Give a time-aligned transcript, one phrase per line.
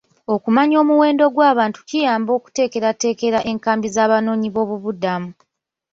[0.33, 5.31] Okumanya omuwendo gw'abantu kiyamba okuteekerateekera enkambi z'abanoonyiboobubudamu.